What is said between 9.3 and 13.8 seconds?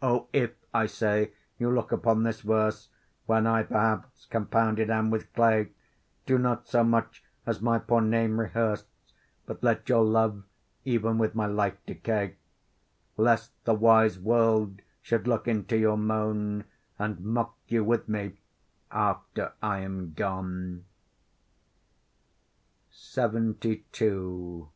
But let your love even with my life decay; Lest the